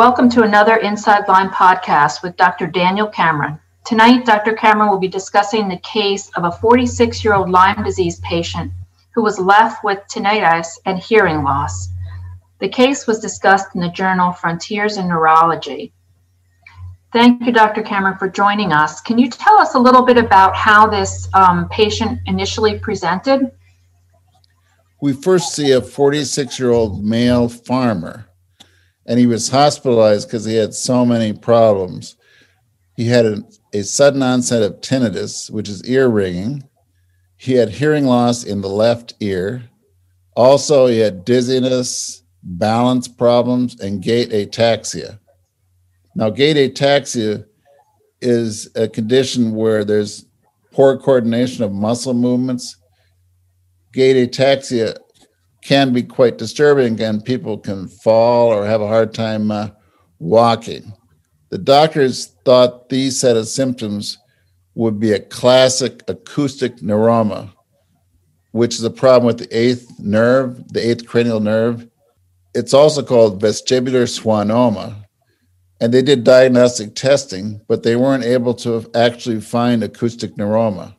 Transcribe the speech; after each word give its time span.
Welcome 0.00 0.30
to 0.30 0.44
another 0.44 0.76
Inside 0.76 1.28
Lyme 1.28 1.50
podcast 1.50 2.22
with 2.22 2.34
Dr. 2.38 2.66
Daniel 2.66 3.06
Cameron. 3.06 3.60
Tonight, 3.84 4.24
Dr. 4.24 4.54
Cameron 4.54 4.88
will 4.88 4.98
be 4.98 5.08
discussing 5.08 5.68
the 5.68 5.76
case 5.80 6.30
of 6.36 6.44
a 6.44 6.52
46 6.52 7.22
year 7.22 7.34
old 7.34 7.50
Lyme 7.50 7.84
disease 7.84 8.18
patient 8.20 8.72
who 9.14 9.22
was 9.22 9.38
left 9.38 9.84
with 9.84 9.98
tinnitus 10.08 10.78
and 10.86 10.98
hearing 10.98 11.44
loss. 11.44 11.90
The 12.60 12.68
case 12.70 13.06
was 13.06 13.20
discussed 13.20 13.74
in 13.74 13.82
the 13.82 13.90
journal 13.90 14.32
Frontiers 14.32 14.96
in 14.96 15.06
Neurology. 15.06 15.92
Thank 17.12 17.44
you, 17.44 17.52
Dr. 17.52 17.82
Cameron, 17.82 18.16
for 18.16 18.30
joining 18.30 18.72
us. 18.72 19.02
Can 19.02 19.18
you 19.18 19.28
tell 19.28 19.58
us 19.58 19.74
a 19.74 19.78
little 19.78 20.06
bit 20.06 20.16
about 20.16 20.56
how 20.56 20.86
this 20.86 21.28
um, 21.34 21.68
patient 21.68 22.20
initially 22.24 22.78
presented? 22.78 23.52
We 25.02 25.12
first 25.12 25.54
see 25.54 25.72
a 25.72 25.82
46 25.82 26.58
year 26.58 26.70
old 26.70 27.04
male 27.04 27.50
farmer 27.50 28.29
and 29.06 29.18
he 29.18 29.26
was 29.26 29.48
hospitalized 29.48 30.28
because 30.28 30.44
he 30.44 30.54
had 30.54 30.74
so 30.74 31.04
many 31.04 31.32
problems. 31.32 32.16
He 32.96 33.06
had 33.06 33.26
a, 33.26 33.42
a, 33.72 33.82
sudden 33.82 34.22
onset 34.22 34.62
of 34.62 34.80
tinnitus, 34.80 35.50
which 35.50 35.68
is 35.68 35.84
ear 35.84 36.08
ringing. 36.08 36.68
He 37.36 37.54
had 37.54 37.70
hearing 37.70 38.04
loss 38.04 38.44
in 38.44 38.60
the 38.60 38.68
left 38.68 39.14
ear. 39.20 39.62
Also, 40.36 40.86
he 40.86 40.98
had 40.98 41.24
dizziness, 41.24 42.22
balance 42.42 43.08
problems, 43.08 43.80
and 43.80 44.02
gait 44.02 44.30
ataxia. 44.30 45.18
Now, 46.14 46.30
gait 46.30 46.56
ataxia 46.56 47.46
is 48.20 48.70
a 48.74 48.86
condition 48.86 49.54
where 49.54 49.84
there's 49.84 50.26
poor 50.72 50.98
coordination 50.98 51.64
of 51.64 51.72
muscle 51.72 52.14
movements. 52.14 52.76
Gait 53.92 54.28
ataxia 54.28 54.96
can 55.62 55.92
be 55.92 56.02
quite 56.02 56.38
disturbing 56.38 57.00
and 57.00 57.24
people 57.24 57.58
can 57.58 57.88
fall 57.88 58.48
or 58.48 58.64
have 58.64 58.80
a 58.80 58.86
hard 58.88 59.12
time 59.12 59.50
uh, 59.50 59.68
walking. 60.18 60.92
The 61.50 61.58
doctors 61.58 62.26
thought 62.44 62.88
these 62.88 63.18
set 63.18 63.36
of 63.36 63.48
symptoms 63.48 64.18
would 64.74 65.00
be 65.00 65.12
a 65.12 65.20
classic 65.20 66.02
acoustic 66.08 66.76
neuroma, 66.76 67.52
which 68.52 68.74
is 68.74 68.84
a 68.84 68.90
problem 68.90 69.26
with 69.26 69.38
the 69.38 69.56
eighth 69.56 69.90
nerve, 69.98 70.66
the 70.68 70.88
eighth 70.88 71.06
cranial 71.06 71.40
nerve. 71.40 71.86
It's 72.54 72.74
also 72.74 73.02
called 73.02 73.42
vestibular 73.42 74.04
schwannoma. 74.04 75.04
And 75.82 75.94
they 75.94 76.02
did 76.02 76.24
diagnostic 76.24 76.94
testing, 76.94 77.60
but 77.66 77.82
they 77.82 77.96
weren't 77.96 78.24
able 78.24 78.54
to 78.54 78.88
actually 78.94 79.40
find 79.40 79.82
acoustic 79.82 80.36
neuroma. 80.36 80.94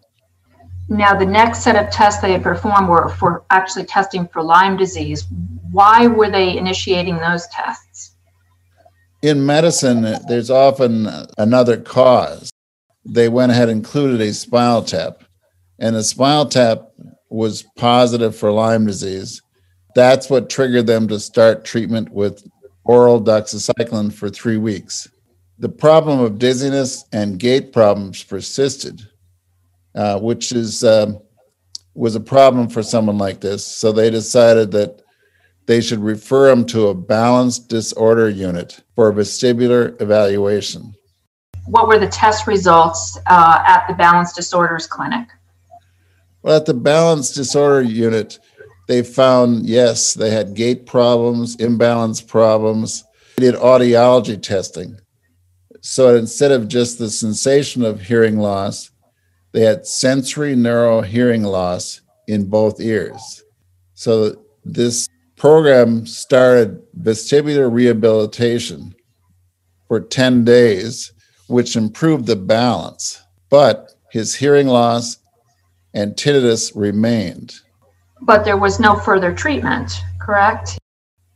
Now, 0.91 1.15
the 1.15 1.25
next 1.25 1.59
set 1.59 1.81
of 1.81 1.89
tests 1.89 2.21
they 2.21 2.33
had 2.33 2.43
performed 2.43 2.89
were 2.89 3.07
for 3.07 3.45
actually 3.49 3.85
testing 3.85 4.27
for 4.27 4.43
Lyme 4.43 4.75
disease. 4.75 5.25
Why 5.71 6.05
were 6.05 6.29
they 6.29 6.57
initiating 6.57 7.17
those 7.17 7.47
tests? 7.47 8.17
In 9.21 9.45
medicine, 9.45 10.01
there's 10.27 10.49
often 10.49 11.07
another 11.37 11.77
cause. 11.77 12.51
They 13.05 13.29
went 13.29 13.53
ahead 13.53 13.69
and 13.69 13.77
included 13.77 14.19
a 14.19 14.33
spinal 14.33 14.83
tap, 14.83 15.23
and 15.79 15.95
the 15.95 16.03
spinal 16.03 16.47
tap 16.47 16.81
was 17.29 17.63
positive 17.77 18.35
for 18.35 18.51
Lyme 18.51 18.85
disease. 18.85 19.41
That's 19.95 20.29
what 20.29 20.49
triggered 20.49 20.87
them 20.87 21.07
to 21.07 21.21
start 21.21 21.63
treatment 21.63 22.09
with 22.09 22.45
oral 22.83 23.23
doxycycline 23.23 24.11
for 24.11 24.29
three 24.29 24.57
weeks. 24.57 25.07
The 25.57 25.69
problem 25.69 26.19
of 26.19 26.37
dizziness 26.37 27.05
and 27.13 27.39
gait 27.39 27.71
problems 27.71 28.25
persisted 28.25 29.07
uh, 29.95 30.19
which 30.19 30.51
is 30.51 30.83
um, 30.83 31.19
was 31.93 32.15
a 32.15 32.19
problem 32.19 32.69
for 32.69 32.83
someone 32.83 33.17
like 33.17 33.41
this. 33.41 33.65
So 33.65 33.91
they 33.91 34.09
decided 34.09 34.71
that 34.71 35.01
they 35.65 35.81
should 35.81 35.99
refer 35.99 36.49
him 36.49 36.65
to 36.67 36.87
a 36.87 36.95
balanced 36.95 37.69
disorder 37.69 38.29
unit 38.29 38.81
for 38.95 39.11
vestibular 39.13 39.99
evaluation. 40.01 40.93
What 41.65 41.87
were 41.87 41.99
the 41.99 42.07
test 42.07 42.47
results 42.47 43.19
uh, 43.27 43.63
at 43.65 43.85
the 43.87 43.93
Balanced 43.93 44.35
Disorders 44.35 44.87
Clinic? 44.87 45.27
Well, 46.41 46.57
at 46.57 46.65
the 46.65 46.73
Balanced 46.73 47.35
Disorder 47.35 47.83
Unit, 47.83 48.39
they 48.87 49.03
found 49.03 49.65
yes, 49.67 50.13
they 50.13 50.31
had 50.31 50.55
gait 50.55 50.85
problems, 50.85 51.55
imbalance 51.55 52.19
problems. 52.19 53.03
They 53.37 53.51
did 53.51 53.55
audiology 53.55 54.41
testing. 54.41 54.99
So 55.81 56.15
instead 56.15 56.51
of 56.51 56.67
just 56.67 56.99
the 56.99 57.09
sensation 57.09 57.83
of 57.83 58.01
hearing 58.01 58.37
loss, 58.37 58.90
they 59.51 59.61
had 59.61 59.85
sensory 59.85 60.55
neural 60.55 61.01
hearing 61.01 61.43
loss 61.43 62.01
in 62.27 62.45
both 62.45 62.79
ears. 62.79 63.43
So 63.93 64.35
this 64.63 65.07
program 65.35 66.05
started 66.05 66.81
vestibular 66.99 67.71
rehabilitation 67.71 68.95
for 69.87 69.99
10 69.99 70.45
days, 70.45 71.11
which 71.47 71.75
improved 71.75 72.25
the 72.25 72.35
balance. 72.35 73.21
But 73.49 73.93
his 74.11 74.35
hearing 74.35 74.67
loss 74.67 75.17
and 75.93 76.15
tinnitus 76.15 76.71
remained. 76.75 77.55
But 78.21 78.45
there 78.45 78.57
was 78.57 78.79
no 78.79 78.95
further 78.95 79.33
treatment, 79.33 79.91
correct? 80.19 80.77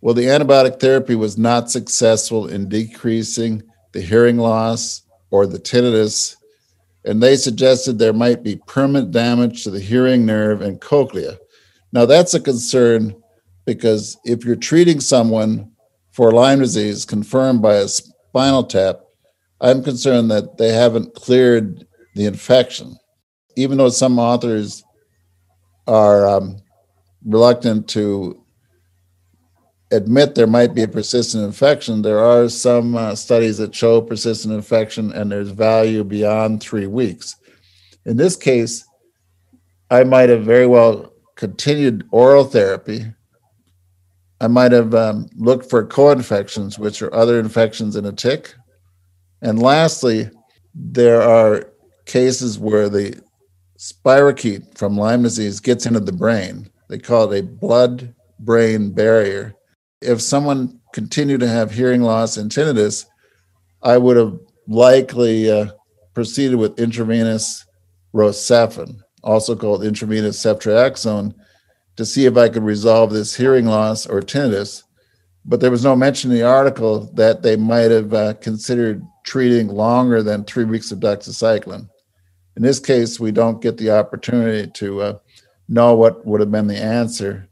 Well, 0.01 0.13
the 0.13 0.25
antibiotic 0.25 0.79
therapy 0.79 1.15
was 1.15 1.37
not 1.37 1.71
successful 1.71 2.47
in 2.47 2.69
decreasing 2.69 3.63
the 3.91 4.01
hearing 4.01 4.37
loss 4.37 5.01
or 5.31 5.47
the 5.47 5.57
tinnitus 5.57 6.35
and 7.05 7.21
they 7.21 7.35
suggested 7.35 7.97
there 7.97 8.13
might 8.13 8.43
be 8.43 8.61
permanent 8.67 9.11
damage 9.11 9.63
to 9.63 9.71
the 9.71 9.79
hearing 9.79 10.25
nerve 10.25 10.61
and 10.61 10.81
cochlea. 10.81 11.37
Now, 11.91 12.05
that's 12.05 12.33
a 12.33 12.39
concern 12.39 13.15
because 13.65 14.17
if 14.25 14.43
you're 14.43 14.55
treating 14.55 14.99
someone 14.99 15.71
for 16.11 16.31
Lyme 16.31 16.59
disease 16.59 17.05
confirmed 17.05 17.61
by 17.61 17.75
a 17.75 17.87
spinal 17.87 18.63
tap, 18.63 19.01
I'm 19.61 19.83
concerned 19.83 20.31
that 20.31 20.57
they 20.57 20.69
haven't 20.69 21.15
cleared 21.15 21.87
the 22.15 22.25
infection. 22.25 22.97
Even 23.55 23.77
though 23.77 23.89
some 23.89 24.19
authors 24.19 24.83
are 25.87 26.27
um, 26.27 26.57
reluctant 27.23 27.87
to 27.89 28.44
admit 29.91 30.35
there 30.35 30.47
might 30.47 30.73
be 30.73 30.83
a 30.83 30.87
persistent 30.87 31.43
infection, 31.43 32.01
there 32.01 32.19
are 32.19 32.49
some 32.49 32.95
uh, 32.95 33.15
studies 33.15 33.57
that 33.57 33.75
show 33.75 34.01
persistent 34.01 34.53
infection 34.53 35.11
and 35.13 35.31
there's 35.31 35.49
value 35.49 36.03
beyond 36.03 36.61
three 36.61 36.87
weeks. 36.87 37.35
In 38.05 38.17
this 38.17 38.35
case, 38.35 38.85
I 39.89 40.03
might 40.03 40.29
have 40.29 40.43
very 40.43 40.67
well 40.67 41.13
continued 41.35 42.07
oral 42.11 42.45
therapy. 42.45 43.05
I 44.41 44.47
might 44.47 44.71
have 44.71 44.93
um, 44.93 45.29
looked 45.35 45.69
for 45.69 45.85
co 45.85 46.11
infections, 46.11 46.77
which 46.77 47.01
are 47.01 47.13
other 47.13 47.39
infections 47.39 47.95
in 47.95 48.05
a 48.05 48.11
tick. 48.11 48.53
And 49.41 49.61
lastly, 49.61 50.29
there 50.73 51.21
are 51.21 51.71
cases 52.05 52.59
where 52.59 52.89
the 52.89 53.21
spirochete 53.77 54.77
from 54.77 54.97
Lyme 54.97 55.23
disease 55.23 55.59
gets 55.59 55.85
into 55.85 55.99
the 55.99 56.11
brain. 56.11 56.69
They 56.89 56.97
call 56.97 57.31
it 57.31 57.39
a 57.39 57.43
blood 57.43 58.13
brain 58.39 58.91
barrier 58.91 59.55
if 60.05 60.21
someone 60.21 60.79
continued 60.93 61.41
to 61.41 61.47
have 61.47 61.71
hearing 61.71 62.01
loss 62.01 62.37
and 62.37 62.49
tinnitus, 62.49 63.05
I 63.81 63.97
would 63.97 64.17
have 64.17 64.39
likely 64.67 65.51
uh, 65.51 65.67
proceeded 66.13 66.55
with 66.55 66.79
intravenous 66.79 67.65
Rocephin, 68.13 68.99
also 69.23 69.55
called 69.55 69.83
intravenous 69.83 70.43
ceftriaxone, 70.43 71.33
to 71.97 72.05
see 72.05 72.25
if 72.25 72.37
I 72.37 72.49
could 72.49 72.63
resolve 72.63 73.11
this 73.11 73.35
hearing 73.35 73.65
loss 73.65 74.05
or 74.05 74.21
tinnitus. 74.21 74.83
But 75.43 75.59
there 75.59 75.71
was 75.71 75.83
no 75.83 75.95
mention 75.95 76.31
in 76.31 76.37
the 76.37 76.43
article 76.43 77.11
that 77.13 77.43
they 77.43 77.55
might 77.55 77.91
have 77.91 78.13
uh, 78.13 78.33
considered 78.35 79.03
treating 79.23 79.67
longer 79.67 80.23
than 80.23 80.43
three 80.43 80.65
weeks 80.65 80.91
of 80.91 80.99
doxycycline. 80.99 81.89
In 82.55 82.63
this 82.63 82.79
case, 82.79 83.19
we 83.19 83.31
don't 83.31 83.61
get 83.61 83.77
the 83.77 83.91
opportunity 83.91 84.71
to 84.71 85.01
uh, 85.01 85.17
know 85.67 85.93
what 85.93 86.25
would 86.25 86.39
have 86.39 86.51
been 86.51 86.67
the 86.67 86.81
answer 86.81 87.47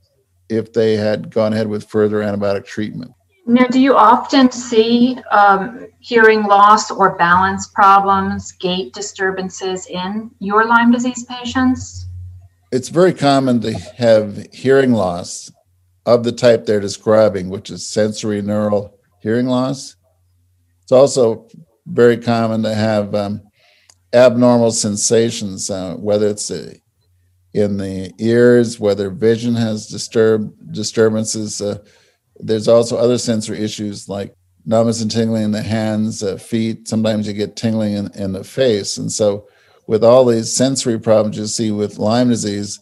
if 0.56 0.74
they 0.74 0.96
had 0.96 1.30
gone 1.30 1.53
ahead 1.53 1.68
with 1.68 1.90
further 1.90 2.19
antibiotic 2.19 2.66
treatment. 2.66 3.12
Now, 3.46 3.66
do 3.68 3.80
you 3.80 3.96
often 3.96 4.52
see 4.52 5.18
um, 5.30 5.88
hearing 6.00 6.44
loss 6.44 6.90
or 6.90 7.17
balance 7.17 7.67
problems, 7.67 8.53
gait 8.53 8.94
disturbances 8.94 9.88
in 9.88 10.32
your 10.40 10.66
Lyme 10.66 10.91
disease 10.91 11.26
patients? 11.26 12.08
It's 12.72 12.90
very 12.90 13.14
common 13.14 13.59
to 13.61 13.73
have 13.73 14.47
hearing 14.53 14.94
loss 14.94 15.52
of 16.05 16.23
the 16.23 16.32
type 16.32 16.66
they're 16.66 16.79
describing, 16.79 17.49
which 17.49 17.70
is 17.70 17.85
sensory 17.85 18.41
neural 18.41 18.97
hearing 19.20 19.47
loss. 19.47 19.96
It's 20.84 20.91
also 20.91 21.47
very 21.85 22.17
common 22.17 22.64
to 22.64 22.73
have 22.73 23.14
um, 23.14 23.41
abnormal 24.14 24.72
sensations, 24.72 25.70
uh, 25.70 25.96
whether 25.96 26.28
it's 26.28 26.49
a 26.49 26.82
in 27.53 27.78
the 27.78 28.11
ears, 28.17 28.79
whether 28.79 29.09
vision 29.09 29.55
has 29.55 29.88
disturbed 29.88 30.73
disturbances. 30.73 31.61
Uh, 31.61 31.78
there's 32.40 32.67
also 32.67 32.97
other 32.97 33.17
sensory 33.17 33.59
issues 33.59 34.09
like 34.09 34.35
numbness 34.66 35.02
and 35.02 35.11
tingling 35.11 35.44
in 35.44 35.52
the 35.52 35.61
hands, 35.61 36.23
uh, 36.23 36.38
feet. 36.38 36.88
Sometimes 36.88 37.28
you 37.28 37.34
get 37.34 37.55
tingling 37.55 37.94
in, 37.94 38.11
in 38.16 38.32
the 38.32 38.44
face. 38.44 38.97
And 38.97 39.11
so, 39.11 39.47
with 39.85 40.03
all 40.03 40.26
these 40.26 40.55
sensory 40.55 40.97
problems 40.97 41.38
you 41.38 41.46
see 41.46 41.70
with 41.72 42.00
Lyme 42.00 42.29
disease, 42.29 42.79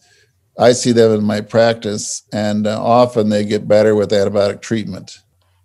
I 0.58 0.72
see 0.72 0.92
them 0.92 1.12
in 1.12 1.24
my 1.24 1.40
practice, 1.40 2.22
and 2.32 2.66
uh, 2.66 2.80
often 2.82 3.28
they 3.28 3.44
get 3.44 3.66
better 3.66 3.94
with 3.94 4.10
antibiotic 4.10 4.60
treatment. 4.60 5.18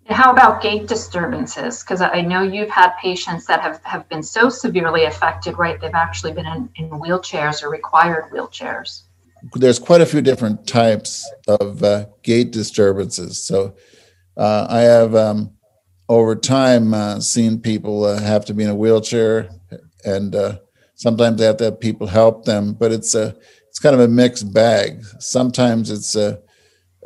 How 0.08 0.32
about 0.32 0.62
gait 0.62 0.86
disturbances? 0.86 1.82
Because 1.82 2.00
I 2.00 2.22
know 2.22 2.42
you've 2.42 2.70
had 2.70 2.92
patients 2.96 3.44
that 3.46 3.60
have, 3.60 3.80
have 3.84 4.08
been 4.08 4.22
so 4.22 4.48
severely 4.48 5.04
affected, 5.04 5.58
right? 5.58 5.78
They've 5.78 5.90
actually 5.94 6.32
been 6.32 6.46
in, 6.46 6.70
in 6.76 6.90
wheelchairs 6.90 7.62
or 7.62 7.68
required 7.68 8.30
wheelchairs. 8.32 9.02
There's 9.54 9.78
quite 9.78 10.00
a 10.00 10.06
few 10.06 10.22
different 10.22 10.66
types 10.66 11.30
of 11.46 11.82
uh, 11.82 12.06
gait 12.22 12.52
disturbances. 12.52 13.44
So 13.44 13.74
uh, 14.36 14.66
I 14.68 14.80
have, 14.80 15.14
um, 15.14 15.52
over 16.08 16.34
time, 16.34 16.94
uh, 16.94 17.20
seen 17.20 17.60
people 17.60 18.04
uh, 18.04 18.18
have 18.18 18.46
to 18.46 18.54
be 18.54 18.64
in 18.64 18.70
a 18.70 18.74
wheelchair, 18.74 19.50
and 20.04 20.34
uh, 20.34 20.58
sometimes 20.94 21.38
they 21.38 21.44
have 21.44 21.58
to 21.58 21.64
have 21.64 21.80
people 21.80 22.06
help 22.06 22.46
them. 22.46 22.72
But 22.72 22.92
it's 22.92 23.14
a 23.14 23.36
it's 23.68 23.78
kind 23.78 23.94
of 23.94 24.00
a 24.00 24.08
mixed 24.08 24.52
bag. 24.52 25.04
Sometimes 25.18 25.90
it's 25.90 26.16
a 26.16 26.40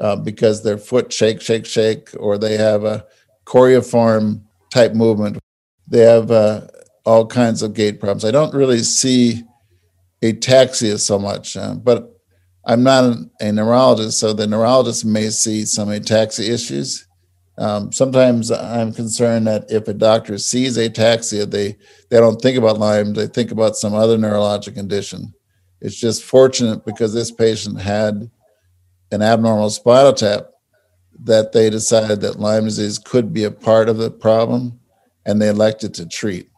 uh, 0.01 0.17
because 0.17 0.63
their 0.63 0.79
foot 0.79 1.13
shake, 1.13 1.41
shake, 1.41 1.67
shake, 1.67 2.11
or 2.19 2.39
they 2.39 2.57
have 2.57 2.85
a 2.85 3.05
choreiform 3.45 4.43
type 4.73 4.95
movement. 4.95 5.39
They 5.89 6.01
have 6.01 6.31
uh, 6.31 6.67
all 7.05 7.27
kinds 7.27 7.63
of 7.63 7.75
gait 7.75 8.01
problems. 8.01 8.25
I 8.25 8.31
don't 8.31 8.55
really 8.55 8.81
see 8.81 9.43
ataxia 10.23 10.99
so 10.99 11.19
much, 11.19 11.57
uh, 11.57 11.75
but 11.75 12.17
I'm 12.65 12.83
not 12.83 13.17
a 13.41 13.53
neurologist, 13.53 14.19
so 14.19 14.33
the 14.33 14.47
neurologist 14.47 15.05
may 15.05 15.31
see 15.31 15.65
some 15.65 15.89
ataxia 15.89 16.49
issues. 16.49 17.07
Um, 17.59 17.93
sometimes 17.93 18.51
I'm 18.51 18.93
concerned 18.93 19.47
that 19.47 19.71
if 19.71 19.89
a 19.89 19.95
doctor 19.95 20.39
sees 20.39 20.79
ataxia, 20.79 21.51
they 21.51 21.77
they 22.09 22.19
don't 22.19 22.41
think 22.41 22.57
about 22.57 22.79
Lyme; 22.79 23.13
they 23.15 23.27
think 23.27 23.51
about 23.51 23.77
some 23.77 23.95
other 23.95 24.17
neurologic 24.17 24.75
condition. 24.75 25.35
It's 25.81 25.97
just 25.97 26.23
fortunate 26.23 26.87
because 26.87 27.13
this 27.13 27.31
patient 27.31 27.81
had 27.81 28.31
an 29.13 29.23
abnormal 29.23 29.71
spinal 29.71 30.13
tap 30.13 30.47
that 31.25 31.53
they 31.53 31.71
decided 31.71 32.21
that 32.23 32.41
Lyme 32.41 32.65
disease 32.65 32.99
could 32.99 33.33
be 33.33 33.45
a 33.45 33.51
part 33.51 33.89
of 33.89 33.99
the 33.99 34.11
problem 34.11 34.81
and 35.25 35.41
they 35.41 35.49
elected 35.49 35.95
to 35.95 36.07
treat. 36.07 36.49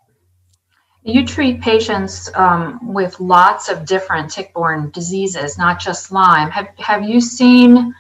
You 1.03 1.27
treat 1.27 1.61
patients 1.61 2.31
um, 2.35 2.95
with 2.95 3.21
lots 3.21 3.69
of 3.69 3.85
different 3.85 4.31
tick-borne 4.31 4.91
diseases, 4.91 5.59
not 5.59 5.79
just 5.79 6.11
Lyme. 6.11 6.51
Have, 6.51 6.69
have 6.79 7.07
you 7.07 7.21
seen 7.21 7.95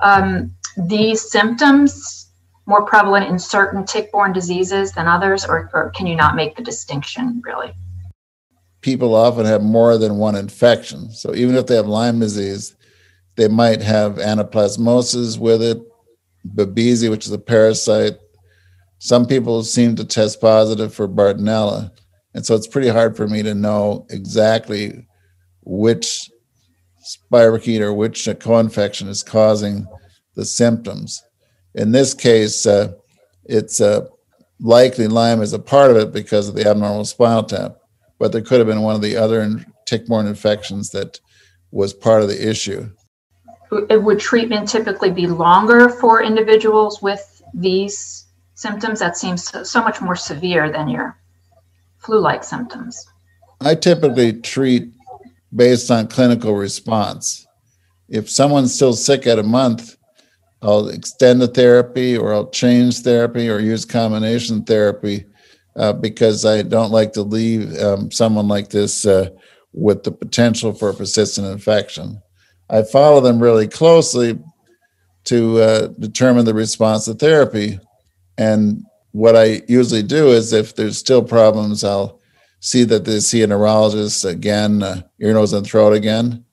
um, 0.00 0.52
these 0.76 1.30
symptoms 1.30 2.30
more 2.66 2.84
prevalent 2.84 3.28
in 3.28 3.38
certain 3.38 3.84
tick-borne 3.84 4.32
diseases 4.32 4.92
than 4.92 5.06
others, 5.06 5.44
or, 5.44 5.70
or 5.72 5.90
can 5.90 6.06
you 6.06 6.16
not 6.16 6.34
make 6.34 6.56
the 6.56 6.62
distinction 6.62 7.40
really? 7.44 7.72
People 8.80 9.14
often 9.14 9.46
have 9.46 9.62
more 9.62 9.96
than 9.96 10.18
one 10.18 10.34
infection. 10.34 11.10
So 11.10 11.34
even 11.34 11.54
if 11.54 11.66
they 11.66 11.76
have 11.76 11.86
Lyme 11.86 12.18
disease, 12.18 12.74
they 13.38 13.46
might 13.46 13.80
have 13.80 14.16
anaplasmosis 14.16 15.38
with 15.38 15.62
it, 15.62 15.80
babesia, 16.56 17.08
which 17.08 17.24
is 17.24 17.30
a 17.30 17.38
parasite. 17.38 18.14
Some 18.98 19.26
people 19.26 19.62
seem 19.62 19.94
to 19.94 20.04
test 20.04 20.40
positive 20.40 20.92
for 20.92 21.08
Bartonella. 21.08 21.92
And 22.34 22.44
so 22.44 22.56
it's 22.56 22.66
pretty 22.66 22.88
hard 22.88 23.16
for 23.16 23.28
me 23.28 23.44
to 23.44 23.54
know 23.54 24.06
exactly 24.10 25.06
which 25.62 26.28
spirochete 27.06 27.80
or 27.80 27.94
which 27.94 28.28
co-infection 28.40 29.06
is 29.06 29.22
causing 29.22 29.86
the 30.34 30.44
symptoms. 30.44 31.22
In 31.76 31.92
this 31.92 32.14
case, 32.14 32.66
uh, 32.66 32.92
it's 33.44 33.80
uh, 33.80 34.06
likely 34.58 35.06
Lyme 35.06 35.42
is 35.42 35.52
a 35.52 35.60
part 35.60 35.92
of 35.92 35.96
it 35.96 36.12
because 36.12 36.48
of 36.48 36.56
the 36.56 36.68
abnormal 36.68 37.04
spinal 37.04 37.44
tap, 37.44 37.76
but 38.18 38.32
there 38.32 38.42
could 38.42 38.58
have 38.58 38.66
been 38.66 38.82
one 38.82 38.96
of 38.96 39.02
the 39.02 39.16
other 39.16 39.64
tick-borne 39.86 40.26
infections 40.26 40.90
that 40.90 41.20
was 41.70 41.94
part 41.94 42.22
of 42.22 42.28
the 42.28 42.48
issue 42.48 42.90
would 43.70 44.20
treatment 44.20 44.68
typically 44.68 45.10
be 45.10 45.26
longer 45.26 45.88
for 45.88 46.22
individuals 46.22 47.02
with 47.02 47.42
these 47.54 48.26
symptoms? 48.54 49.00
That 49.00 49.16
seems 49.16 49.52
so, 49.68 49.82
much 49.82 50.00
more 50.00 50.16
severe 50.16 50.70
than 50.70 50.88
your 50.88 51.18
flu 51.98 52.20
like 52.20 52.44
symptoms. 52.44 53.06
I 53.60 53.74
typically 53.74 54.34
treat 54.34 54.92
based 55.54 55.90
on 55.90 56.08
clinical 56.08 56.54
response. 56.54 57.46
If 58.08 58.30
someone's 58.30 58.74
still 58.74 58.92
sick 58.92 59.26
at 59.26 59.38
a 59.38 59.42
month, 59.42 59.96
I'll 60.62 60.88
extend 60.88 61.40
the 61.40 61.48
therapy 61.48 62.16
or 62.16 62.32
I'll 62.32 62.50
change 62.50 63.00
therapy 63.00 63.48
or 63.48 63.58
use 63.58 63.84
combination 63.84 64.64
therapy 64.64 65.26
uh, 65.76 65.92
because 65.92 66.44
I 66.44 66.62
don't 66.62 66.90
like 66.90 67.12
to 67.12 67.22
leave 67.22 67.78
um, 67.78 68.10
someone 68.10 68.48
like 68.48 68.70
this 68.70 69.06
uh, 69.06 69.30
with 69.72 70.02
the 70.02 70.10
potential 70.10 70.72
for 70.72 70.90
a 70.90 70.94
persistent 70.94 71.46
infection. 71.46 72.20
I 72.70 72.82
follow 72.82 73.20
them 73.20 73.42
really 73.42 73.66
closely 73.66 74.38
to 75.24 75.60
uh, 75.60 75.86
determine 75.98 76.44
the 76.44 76.54
response 76.54 77.04
to 77.06 77.14
therapy. 77.14 77.78
And 78.36 78.84
what 79.12 79.36
I 79.36 79.62
usually 79.68 80.02
do 80.02 80.28
is 80.28 80.52
if 80.52 80.74
there's 80.74 80.98
still 80.98 81.22
problems, 81.22 81.84
I'll 81.84 82.20
see 82.60 82.84
that 82.84 83.04
they 83.04 83.20
see 83.20 83.42
a 83.42 83.46
neurologist 83.46 84.24
again, 84.24 84.82
uh, 84.82 85.02
ear, 85.20 85.32
nose, 85.32 85.52
and 85.52 85.66
throat 85.66 85.92
again. 85.92 86.44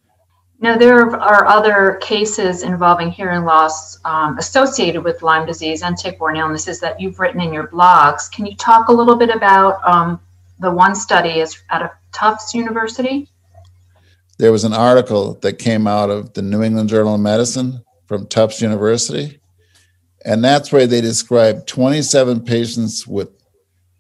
Now, 0.59 0.77
there 0.77 1.15
are 1.15 1.45
other 1.45 1.99
cases 2.01 2.63
involving 2.63 3.11
hearing 3.11 3.43
loss 3.43 3.99
um, 4.05 4.37
associated 4.37 5.03
with 5.03 5.21
Lyme 5.21 5.45
disease 5.45 5.83
and 5.83 5.97
tick-borne 5.97 6.37
illnesses 6.37 6.79
that 6.79 6.99
you've 6.99 7.19
written 7.19 7.41
in 7.41 7.53
your 7.53 7.67
blogs. 7.67 8.31
Can 8.31 8.45
you 8.45 8.55
talk 8.55 8.87
a 8.87 8.93
little 8.93 9.15
bit 9.15 9.29
about 9.29 9.85
um, 9.87 10.19
the 10.59 10.71
one 10.71 10.95
study 10.95 11.39
is 11.39 11.61
out 11.69 11.81
of 11.81 11.91
Tufts 12.13 12.53
University? 12.53 13.27
There 14.37 14.51
was 14.51 14.63
an 14.63 14.73
article 14.73 15.35
that 15.41 15.59
came 15.59 15.87
out 15.87 16.09
of 16.09 16.33
the 16.33 16.41
New 16.41 16.61
England 16.61 16.89
Journal 16.89 17.15
of 17.15 17.21
Medicine 17.21 17.83
from 18.07 18.27
Tufts 18.27 18.61
University. 18.61 19.39
And 20.25 20.43
that's 20.43 20.71
where 20.71 20.87
they 20.87 21.01
described 21.01 21.67
27 21.67 22.43
patients 22.43 23.07
with 23.07 23.29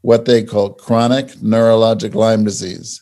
what 0.01 0.25
they 0.25 0.43
call 0.43 0.73
chronic 0.73 1.27
neurologic 1.35 2.13
Lyme 2.15 2.43
disease. 2.43 3.01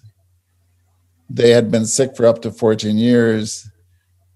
They 1.29 1.49
had 1.49 1.71
been 1.71 1.85
sick 1.85 2.15
for 2.15 2.25
up 2.25 2.41
to 2.43 2.51
14 2.51 2.97
years. 2.97 3.67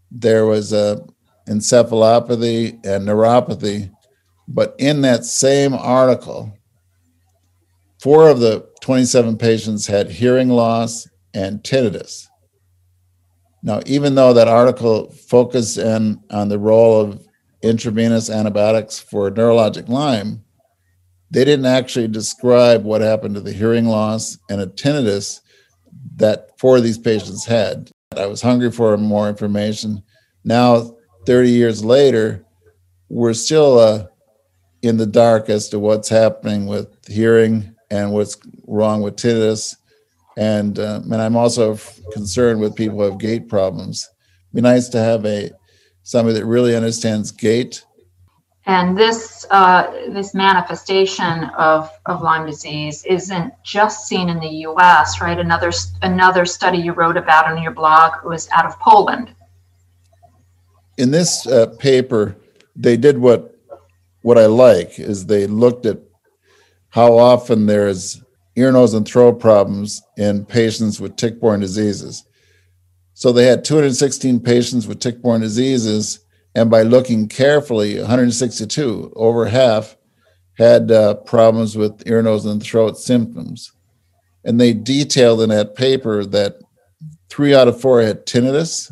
There 0.09 0.45
was 0.45 0.73
a 0.73 1.05
encephalopathy 1.47 2.73
and 2.85 3.07
neuropathy. 3.07 3.91
But 4.47 4.75
in 4.79 5.01
that 5.01 5.25
same 5.25 5.73
article, 5.73 6.57
four 8.01 8.29
of 8.29 8.39
the 8.39 8.67
27 8.81 9.37
patients 9.37 9.85
had 9.87 10.09
hearing 10.09 10.49
loss 10.49 11.07
and 11.33 11.61
tinnitus. 11.61 12.27
Now, 13.63 13.81
even 13.85 14.15
though 14.15 14.33
that 14.33 14.47
article 14.47 15.11
focused 15.11 15.77
in, 15.77 16.21
on 16.29 16.49
the 16.49 16.59
role 16.59 17.01
of 17.01 17.27
intravenous 17.61 18.29
antibiotics 18.29 18.99
for 18.99 19.31
neurologic 19.31 19.89
Lyme, 19.89 20.43
they 21.29 21.43
didn't 21.43 21.65
actually 21.65 22.07
describe 22.07 22.83
what 22.83 23.01
happened 23.01 23.35
to 23.35 23.41
the 23.41 23.51
hearing 23.51 23.85
loss 23.85 24.37
and 24.49 24.61
a 24.61 24.67
tinnitus 24.67 25.41
that 26.15 26.57
four 26.57 26.77
of 26.77 26.83
these 26.83 26.97
patients 26.97 27.45
had. 27.45 27.91
I 28.15 28.27
was 28.27 28.41
hungry 28.41 28.71
for 28.71 28.97
more 28.97 29.27
information. 29.27 30.03
Now, 30.43 30.95
30 31.25 31.49
years 31.49 31.83
later, 31.83 32.45
we're 33.09 33.33
still 33.33 33.79
uh, 33.79 34.07
in 34.81 34.97
the 34.97 35.05
dark 35.05 35.49
as 35.49 35.69
to 35.69 35.79
what's 35.79 36.09
happening 36.09 36.67
with 36.67 36.87
hearing 37.07 37.75
and 37.89 38.13
what's 38.13 38.37
wrong 38.67 39.01
with 39.01 39.15
tinnitus 39.15 39.75
and 40.37 40.77
uh, 40.77 41.01
and 41.03 41.15
I'm 41.15 41.35
also 41.35 41.77
concerned 42.13 42.61
with 42.61 42.75
people 42.75 42.97
who 42.97 43.03
have 43.03 43.19
gait 43.19 43.49
problems. 43.49 44.07
It'd 44.45 44.55
be 44.55 44.61
nice 44.61 44.87
to 44.89 44.99
have 44.99 45.25
a 45.25 45.51
somebody 46.03 46.39
that 46.39 46.45
really 46.45 46.75
understands 46.75 47.31
gait. 47.31 47.83
And 48.67 48.97
this 48.97 49.45
uh, 49.49 49.91
this 50.09 50.35
manifestation 50.35 51.45
of, 51.57 51.89
of 52.05 52.21
Lyme 52.21 52.45
disease 52.45 53.03
isn't 53.05 53.53
just 53.63 54.07
seen 54.07 54.29
in 54.29 54.39
the 54.39 54.49
U.S. 54.69 55.19
Right? 55.19 55.39
Another 55.39 55.71
another 56.03 56.45
study 56.45 56.77
you 56.77 56.93
wrote 56.93 57.17
about 57.17 57.51
on 57.51 57.61
your 57.61 57.71
blog 57.71 58.23
was 58.23 58.47
out 58.51 58.65
of 58.65 58.79
Poland. 58.79 59.33
In 60.97 61.11
this 61.11 61.47
uh, 61.47 61.67
paper, 61.79 62.35
they 62.75 62.95
did 62.95 63.17
what 63.17 63.55
what 64.21 64.37
I 64.37 64.45
like 64.45 64.99
is 64.99 65.25
they 65.25 65.47
looked 65.47 65.85
at 65.87 65.99
how 66.89 67.17
often 67.17 67.65
there's 67.65 68.21
ear, 68.57 68.71
nose, 68.71 68.93
and 68.93 69.07
throat 69.07 69.39
problems 69.39 70.01
in 70.17 70.45
patients 70.45 70.99
with 70.99 71.15
tick 71.15 71.39
borne 71.39 71.59
diseases. 71.59 72.25
So 73.13 73.31
they 73.31 73.45
had 73.45 73.63
216 73.63 74.41
patients 74.41 74.87
with 74.87 74.99
tick 74.99 75.21
borne 75.21 75.41
diseases, 75.41 76.19
and 76.55 76.69
by 76.69 76.81
looking 76.81 77.27
carefully, 77.27 77.97
162, 77.97 79.13
over 79.15 79.45
half, 79.45 79.95
had 80.57 80.91
uh, 80.91 81.15
problems 81.15 81.77
with 81.77 82.07
ear, 82.07 82.21
nose, 82.21 82.45
and 82.45 82.61
throat 82.61 82.97
symptoms. 82.97 83.71
And 84.43 84.59
they 84.59 84.73
detailed 84.73 85.41
in 85.41 85.49
that 85.49 85.75
paper 85.75 86.25
that 86.25 86.59
three 87.29 87.53
out 87.53 87.67
of 87.67 87.79
four 87.79 88.01
had 88.01 88.25
tinnitus, 88.25 88.91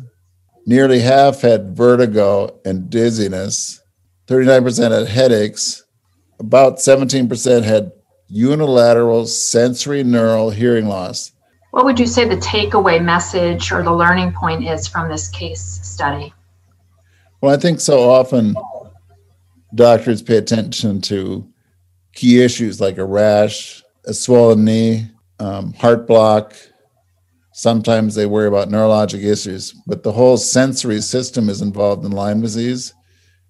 nearly 0.64 1.00
half 1.00 1.40
had 1.40 1.76
vertigo 1.76 2.60
and 2.64 2.88
dizziness, 2.88 3.80
39% 4.26 4.90
had 4.90 5.08
headaches, 5.08 5.84
about 6.38 6.76
17% 6.76 7.62
had 7.62 7.92
unilateral 8.28 9.26
sensory 9.26 10.02
neural 10.02 10.50
hearing 10.50 10.86
loss. 10.86 11.32
What 11.70 11.84
would 11.84 12.00
you 12.00 12.06
say 12.06 12.26
the 12.26 12.36
takeaway 12.36 13.02
message 13.02 13.70
or 13.70 13.82
the 13.82 13.92
learning 13.92 14.32
point 14.32 14.66
is 14.66 14.86
from 14.88 15.08
this 15.08 15.28
case 15.28 15.80
study? 15.82 16.32
Well, 17.40 17.54
I 17.54 17.58
think 17.58 17.80
so 17.80 18.08
often 18.08 18.56
doctors 19.74 20.22
pay 20.22 20.38
attention 20.38 21.00
to 21.02 21.46
key 22.14 22.42
issues 22.42 22.80
like 22.80 22.98
a 22.98 23.04
rash, 23.04 23.82
a 24.06 24.14
swollen 24.14 24.64
knee, 24.64 25.10
um, 25.38 25.74
heart 25.74 26.06
block. 26.06 26.54
Sometimes 27.52 28.14
they 28.14 28.26
worry 28.26 28.48
about 28.48 28.68
neurologic 28.68 29.22
issues, 29.22 29.72
but 29.86 30.02
the 30.02 30.12
whole 30.12 30.36
sensory 30.36 31.00
system 31.00 31.48
is 31.48 31.62
involved 31.62 32.04
in 32.04 32.12
Lyme 32.12 32.40
disease, 32.40 32.94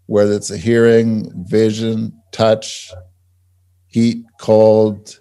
whether 0.06 0.32
it's 0.32 0.50
a 0.50 0.56
hearing, 0.56 1.30
vision, 1.46 2.12
touch, 2.32 2.92
heat, 3.96 4.26
cold, 4.38 5.18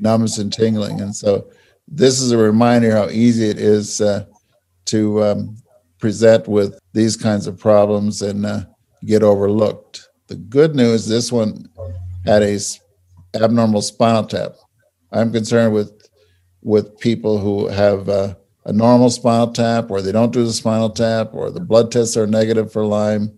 numbness, 0.00 0.38
and 0.38 0.50
tingling. 0.50 0.98
And 1.02 1.14
so 1.14 1.46
this 1.86 2.22
is 2.22 2.32
a 2.32 2.38
reminder 2.38 2.90
how 2.90 3.10
easy 3.10 3.50
it 3.50 3.58
is 3.58 4.00
uh, 4.00 4.24
to 4.86 5.22
um, 5.22 5.56
present 5.98 6.48
with 6.48 6.78
these 6.94 7.18
kinds 7.18 7.46
of 7.46 7.58
problems 7.58 8.22
and 8.22 8.46
uh, 8.46 8.60
get 9.04 9.22
overlooked. 9.22 10.08
The 10.28 10.36
good 10.36 10.74
news, 10.74 11.06
this 11.06 11.30
one 11.30 11.68
had 12.24 12.42
a 12.42 12.58
abnormal 13.34 13.82
spinal 13.82 14.24
tap. 14.24 14.52
I'm 15.12 15.30
concerned 15.30 15.74
with 15.74 15.92
with 16.62 16.98
people 16.98 17.36
who 17.36 17.66
have 17.66 18.08
uh, 18.08 18.34
a 18.64 18.72
normal 18.72 19.10
spinal 19.10 19.52
tap, 19.52 19.90
or 19.90 20.00
they 20.00 20.12
don't 20.12 20.32
do 20.32 20.46
the 20.46 20.52
spinal 20.54 20.88
tap, 20.88 21.34
or 21.34 21.50
the 21.50 21.60
blood 21.60 21.92
tests 21.92 22.16
are 22.16 22.26
negative 22.26 22.72
for 22.72 22.86
Lyme. 22.86 23.30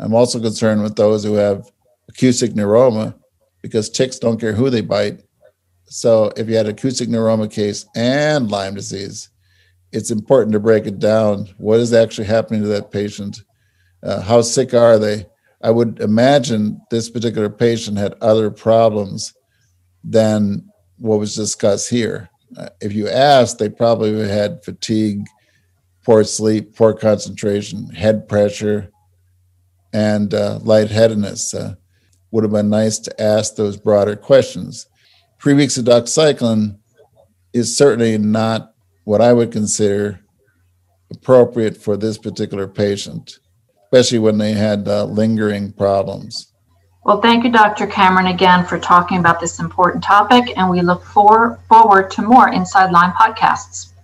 I'm 0.00 0.14
also 0.14 0.40
concerned 0.40 0.82
with 0.82 0.96
those 0.96 1.22
who 1.22 1.34
have 1.34 1.70
acoustic 2.08 2.54
neuroma, 2.54 3.14
because 3.62 3.90
ticks 3.90 4.18
don't 4.18 4.40
care 4.40 4.52
who 4.52 4.70
they 4.70 4.80
bite. 4.80 5.22
So 5.86 6.32
if 6.36 6.48
you 6.48 6.56
had 6.56 6.66
acoustic 6.66 7.08
neuroma 7.08 7.50
case 7.50 7.86
and 7.94 8.50
Lyme 8.50 8.74
disease, 8.74 9.30
it's 9.92 10.10
important 10.10 10.52
to 10.52 10.60
break 10.60 10.86
it 10.86 10.98
down. 10.98 11.48
What 11.58 11.80
is 11.80 11.92
actually 11.92 12.26
happening 12.26 12.62
to 12.62 12.68
that 12.68 12.92
patient? 12.92 13.42
Uh, 14.02 14.20
how 14.20 14.40
sick 14.40 14.72
are 14.72 14.98
they? 14.98 15.26
I 15.62 15.70
would 15.70 16.00
imagine 16.00 16.80
this 16.90 17.10
particular 17.10 17.50
patient 17.50 17.98
had 17.98 18.14
other 18.20 18.50
problems 18.50 19.34
than 20.02 20.70
what 20.98 21.18
was 21.18 21.34
discussed 21.34 21.90
here. 21.90 22.30
Uh, 22.56 22.68
if 22.80 22.92
you 22.92 23.08
asked, 23.08 23.58
they 23.58 23.68
probably 23.68 24.26
had 24.28 24.64
fatigue, 24.64 25.26
poor 26.04 26.24
sleep, 26.24 26.76
poor 26.76 26.94
concentration, 26.94 27.90
head 27.90 28.28
pressure, 28.28 28.90
and 29.92 30.32
uh, 30.34 30.58
lightheadedness. 30.62 31.52
Uh, 31.52 31.74
would 32.30 32.44
have 32.44 32.52
been 32.52 32.70
nice 32.70 32.98
to 32.98 33.22
ask 33.22 33.56
those 33.56 33.76
broader 33.76 34.16
questions. 34.16 34.86
Three 35.40 35.54
weeks 35.54 35.76
of 35.76 35.86
doxycycline 35.86 36.78
is 37.52 37.76
certainly 37.76 38.18
not 38.18 38.74
what 39.04 39.20
I 39.20 39.32
would 39.32 39.52
consider 39.52 40.20
appropriate 41.10 41.76
for 41.76 41.96
this 41.96 42.18
particular 42.18 42.68
patient 42.68 43.40
especially 43.92 44.20
when 44.20 44.38
they 44.38 44.52
had 44.52 44.86
uh, 44.86 45.04
lingering 45.04 45.72
problems. 45.72 46.52
Well, 47.04 47.20
thank 47.20 47.44
you, 47.44 47.50
Dr. 47.50 47.86
Cameron, 47.86 48.26
again 48.26 48.64
for 48.64 48.78
talking 48.78 49.18
about 49.18 49.40
this 49.40 49.58
important 49.58 50.04
topic, 50.04 50.56
and 50.56 50.70
we 50.70 50.80
look 50.80 51.02
for, 51.02 51.58
forward 51.68 52.10
to 52.12 52.22
more 52.22 52.50
Inside 52.52 52.92
Lyme 52.92 53.12
podcasts. 53.12 53.89